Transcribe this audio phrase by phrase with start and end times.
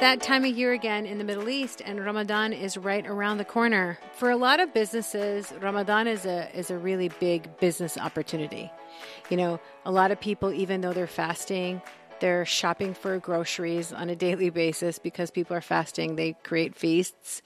[0.00, 3.44] that time of year again in the Middle East, and Ramadan is right around the
[3.44, 3.98] corner.
[4.12, 8.70] For a lot of businesses, Ramadan is a is a really big business opportunity.
[9.28, 11.82] You know, a lot of people, even though they're fasting,
[12.20, 16.16] they're shopping for groceries on a daily basis because people are fasting.
[16.16, 17.42] They create feasts.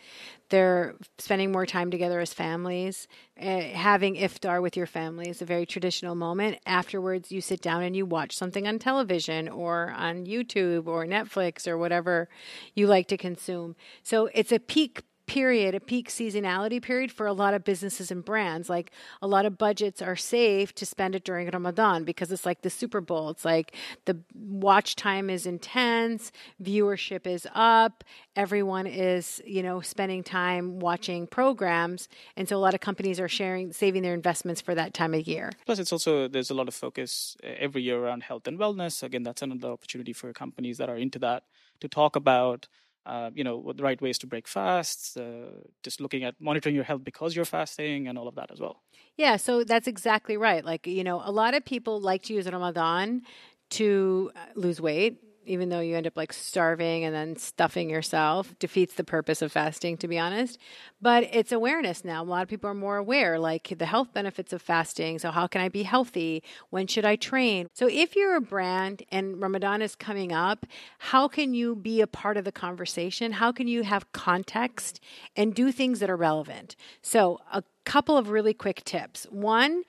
[0.49, 3.09] They're spending more time together as families.
[3.41, 6.59] Uh, having iftar with your family is a very traditional moment.
[6.67, 11.67] Afterwards, you sit down and you watch something on television or on YouTube or Netflix
[11.67, 12.29] or whatever
[12.75, 13.77] you like to consume.
[14.03, 18.23] So it's a peak period, a peak seasonality period for a lot of businesses and
[18.23, 18.69] brands.
[18.69, 18.93] Like
[19.23, 22.69] a lot of budgets are saved to spend it during Ramadan because it's like the
[22.69, 23.31] Super Bowl.
[23.31, 26.33] It's like the watch time is intense,
[26.63, 28.05] viewership is up,
[28.37, 32.11] everyone is, you know, spending time watching programs.
[32.37, 35.27] And so a lot of companies are sharing, saving their investments for that time of
[35.27, 35.51] year.
[35.65, 39.03] Plus, it's also, there's a lot of focus uh, every year around health and wellness.
[39.03, 41.45] Again, that's another opportunity for companies that are into that
[41.81, 42.69] to talk about
[43.07, 45.51] uh, you know, what the right ways to break fasts, uh,
[45.83, 48.83] just looking at monitoring your health because you're fasting and all of that as well.
[49.17, 50.65] Yeah, so that's exactly right.
[50.65, 53.23] Like, you know, a lot of people like to use Ramadan
[53.71, 58.55] to uh, lose weight even though you end up like starving and then stuffing yourself
[58.59, 60.59] defeats the purpose of fasting to be honest.
[61.01, 62.23] But it's awareness now.
[62.23, 65.19] A lot of people are more aware like the health benefits of fasting.
[65.19, 66.43] So how can i be healthy?
[66.71, 67.69] When should i train?
[67.75, 70.67] So if you're a brand and ramadan is coming up
[70.99, 73.33] how can you be a part of the conversation?
[73.33, 75.01] How can you have context
[75.37, 76.77] and do things that are relevant?
[77.03, 79.27] So a couple of really quick tips.
[79.31, 79.83] One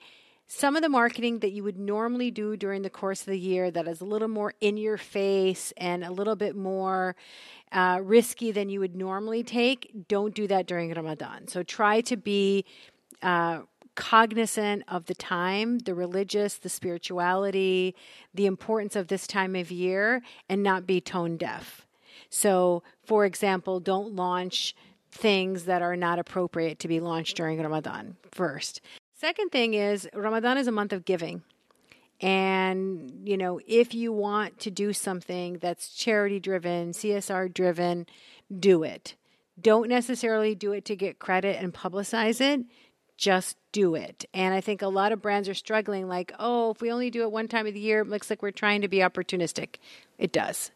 [0.46, 3.70] some of the marketing that you would normally do during the course of the year
[3.70, 7.16] that is a little more in your face and a little bit more
[7.72, 11.48] uh, risky than you would normally take, don't do that during Ramadan.
[11.48, 12.64] So try to be
[13.22, 13.60] uh,
[13.94, 17.94] cognizant of the time, the religious, the spirituality,
[18.32, 21.86] the importance of this time of year, and not be tone deaf.
[22.28, 24.74] So, for example, don't launch
[25.10, 28.80] things that are not appropriate to be launched during Ramadan first.
[29.14, 31.42] Second thing is Ramadan is a month of giving.
[32.20, 38.06] And, you know, if you want to do something that's charity driven, CSR driven,
[38.56, 39.14] do it.
[39.60, 42.64] Don't necessarily do it to get credit and publicize it.
[43.16, 44.24] Just do it.
[44.34, 47.22] And I think a lot of brands are struggling like, oh, if we only do
[47.22, 49.76] it one time of the year, it looks like we're trying to be opportunistic.
[50.18, 50.72] It does.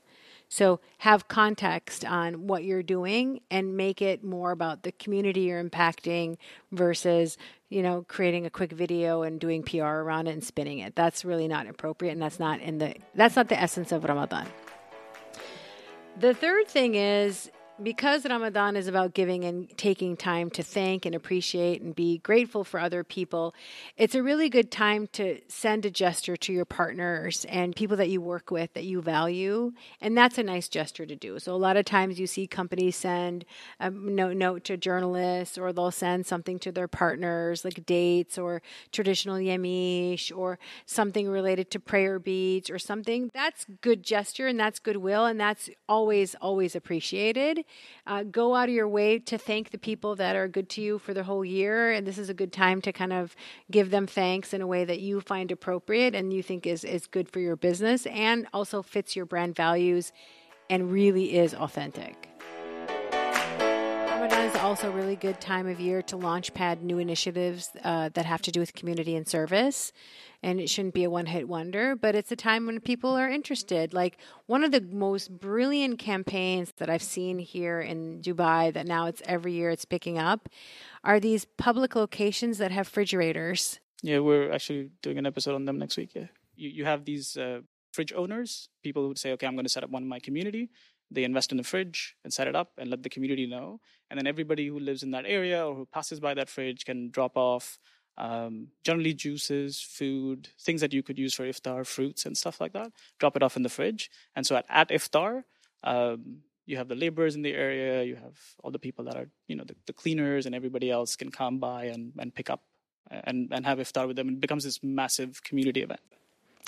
[0.48, 5.62] So have context on what you're doing and make it more about the community you're
[5.62, 6.38] impacting
[6.72, 7.36] versus,
[7.68, 10.96] you know, creating a quick video and doing PR around it and spinning it.
[10.96, 14.46] That's really not appropriate and that's not in the that's not the essence of Ramadan.
[16.18, 17.50] The third thing is
[17.82, 22.64] because Ramadan is about giving and taking time to thank and appreciate and be grateful
[22.64, 23.54] for other people,
[23.96, 28.08] it's a really good time to send a gesture to your partners and people that
[28.08, 29.72] you work with that you value.
[30.00, 31.38] And that's a nice gesture to do.
[31.38, 33.44] So, a lot of times you see companies send
[33.78, 38.62] a note, note to journalists or they'll send something to their partners, like dates or
[38.92, 43.30] traditional yamish or something related to prayer beads or something.
[43.32, 47.64] That's good gesture and that's goodwill and that's always, always appreciated.
[48.06, 50.98] Uh, go out of your way to thank the people that are good to you
[50.98, 51.92] for the whole year.
[51.92, 53.34] And this is a good time to kind of
[53.70, 57.06] give them thanks in a way that you find appropriate and you think is, is
[57.06, 60.12] good for your business and also fits your brand values
[60.70, 62.37] and really is authentic.
[64.60, 68.42] Also a really good time of year to launch pad new initiatives uh, that have
[68.42, 69.92] to do with community and service
[70.42, 73.28] and it shouldn't be a one hit wonder, but it's a time when people are
[73.28, 73.92] interested.
[73.92, 79.06] Like one of the most brilliant campaigns that I've seen here in Dubai that now
[79.06, 80.48] it's every year it's picking up
[81.02, 83.80] are these public locations that have refrigerators.
[84.02, 86.10] Yeah, we're actually doing an episode on them next week.
[86.14, 86.26] Yeah.
[86.54, 87.60] You, you have these uh,
[87.92, 90.70] fridge owners, people who say, okay, I'm going to set up one in my community.
[91.10, 93.80] They invest in the fridge and set it up and let the community know.
[94.10, 97.10] And then everybody who lives in that area or who passes by that fridge can
[97.10, 97.78] drop off
[98.18, 102.72] um, generally juices, food, things that you could use for iftar, fruits and stuff like
[102.72, 102.90] that.
[103.18, 104.10] Drop it off in the fridge.
[104.34, 105.44] And so at, at iftar,
[105.84, 109.28] um, you have the laborers in the area, you have all the people that are,
[109.46, 112.62] you know, the, the cleaners and everybody else can come by and, and pick up
[113.10, 114.28] and, and have iftar with them.
[114.28, 116.00] It becomes this massive community event.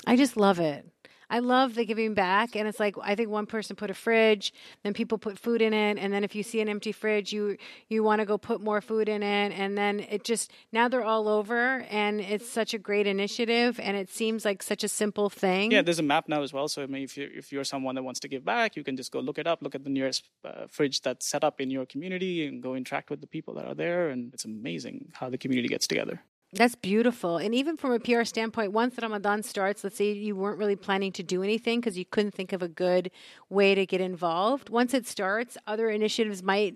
[0.07, 0.87] I just love it.
[1.31, 4.53] I love the giving back, and it's like I think one person put a fridge,
[4.83, 7.55] then people put food in it, and then if you see an empty fridge, you
[7.87, 11.05] you want to go put more food in it, and then it just now they're
[11.05, 15.29] all over, and it's such a great initiative, and it seems like such a simple
[15.29, 15.71] thing.
[15.71, 16.67] Yeah, there's a map now as well.
[16.67, 18.97] So I mean, if you if you're someone that wants to give back, you can
[18.97, 21.71] just go look it up, look at the nearest uh, fridge that's set up in
[21.71, 25.29] your community, and go interact with the people that are there, and it's amazing how
[25.29, 26.21] the community gets together.
[26.53, 27.37] That's beautiful.
[27.37, 31.13] And even from a PR standpoint, once Ramadan starts, let's say you weren't really planning
[31.13, 33.09] to do anything because you couldn't think of a good
[33.49, 34.69] way to get involved.
[34.69, 36.75] Once it starts, other initiatives might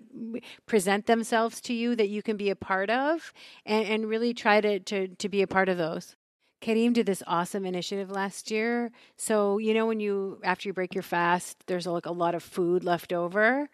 [0.64, 3.34] present themselves to you that you can be a part of
[3.66, 6.16] and, and really try to, to, to be a part of those.
[6.62, 8.90] Careem did this awesome initiative last year.
[9.18, 12.42] So, you know, when you, after you break your fast, there's like a lot of
[12.42, 13.68] food left over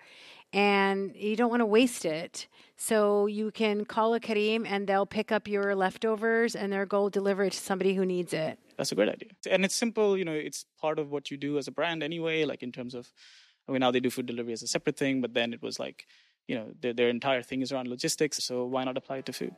[0.52, 2.46] and you don't want to waste it.
[2.76, 7.08] So you can call a Careem and they'll pick up your leftovers and they'll go
[7.08, 8.58] deliver it to somebody who needs it.
[8.76, 9.30] That's a great idea.
[9.50, 12.44] And it's simple, you know, it's part of what you do as a brand anyway,
[12.44, 13.10] like in terms of,
[13.68, 15.78] I mean, now they do food delivery as a separate thing, but then it was
[15.78, 16.06] like,
[16.48, 18.42] you know, their, their entire thing is around logistics.
[18.42, 19.54] So why not apply it to food?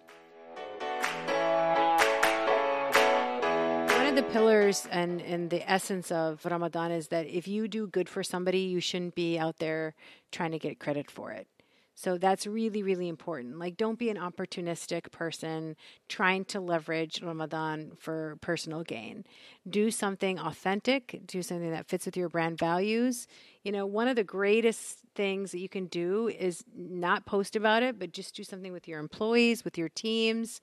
[4.19, 8.09] Of the pillars and, and the essence of Ramadan is that if you do good
[8.09, 9.95] for somebody, you shouldn't be out there
[10.31, 11.49] trying to get credit for it.
[11.95, 13.59] So that's really, really important.
[13.59, 15.77] Like, don't be an opportunistic person
[16.09, 19.25] trying to leverage Ramadan for personal gain.
[19.69, 23.29] Do something authentic, do something that fits with your brand values.
[23.63, 27.85] You know, one of the greatest things that you can do is not post about
[27.85, 30.61] it, but just do something with your employees, with your teams,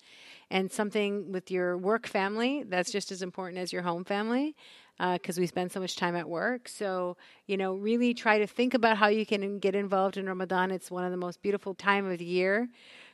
[0.50, 2.64] and something with your work family.
[2.68, 4.56] That's just as important as your home family
[4.98, 6.68] because uh, we spend so much time at work.
[6.68, 7.18] So,
[7.48, 10.72] you know, really try to think about how you can get involved in Ramadan.
[10.72, 12.70] It's one of the most beautiful time of the year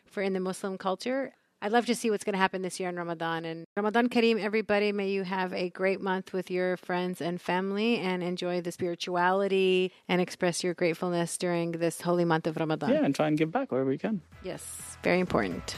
[0.06, 1.34] for in the Muslim culture.
[1.60, 3.44] I'd love to see what's going to happen this year in Ramadan.
[3.44, 7.98] And Ramadan Kareem, everybody, may you have a great month with your friends and family
[7.98, 12.92] and enjoy the spirituality and express your gratefulness during this holy month of Ramadan.
[12.92, 14.22] Yeah, and try and give back wherever you can.
[14.44, 15.76] Yes, very important.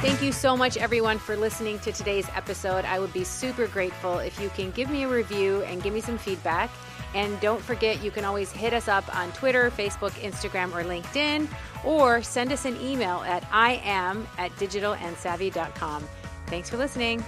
[0.00, 2.84] Thank you so much, everyone, for listening to today's episode.
[2.84, 6.00] I would be super grateful if you can give me a review and give me
[6.00, 6.70] some feedback.
[7.16, 11.48] And don't forget, you can always hit us up on Twitter, Facebook, Instagram, or LinkedIn,
[11.84, 16.08] or send us an email at iam at digitalandsavvy.com.
[16.46, 17.24] Thanks for listening.